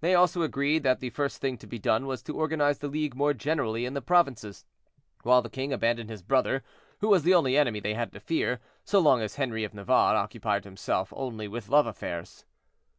They 0.00 0.14
also 0.14 0.40
agreed 0.40 0.84
that 0.84 1.00
the 1.00 1.10
first 1.10 1.42
thing 1.42 1.58
to 1.58 1.66
be 1.66 1.78
done 1.78 2.06
was 2.06 2.22
to 2.22 2.34
organize 2.34 2.78
the 2.78 2.88
League 2.88 3.14
more 3.14 3.34
generally 3.34 3.84
in 3.84 3.92
the 3.92 4.00
provinces, 4.00 4.64
while 5.22 5.42
the 5.42 5.50
king 5.50 5.70
abandoned 5.70 6.08
his 6.08 6.22
brother, 6.22 6.64
who 7.00 7.08
was 7.10 7.24
the 7.24 7.34
only 7.34 7.58
enemy 7.58 7.78
they 7.78 7.92
had 7.92 8.10
to 8.14 8.20
fear, 8.20 8.62
so 8.86 9.00
long 9.00 9.20
as 9.20 9.34
Henri 9.36 9.62
of 9.64 9.74
Navarre 9.74 10.16
occupied 10.16 10.64
himself 10.64 11.12
only 11.14 11.46
with 11.46 11.68
love 11.68 11.84
affairs. 11.86 12.46